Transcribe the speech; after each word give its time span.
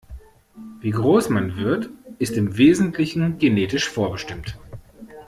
Wie 0.79 0.89
groß 0.89 1.29
man 1.29 1.57
wird, 1.57 1.89
ist 2.17 2.35
im 2.35 2.57
Wesentlichen 2.57 3.37
genetisch 3.37 3.87
vorbestimmt. 3.87 4.57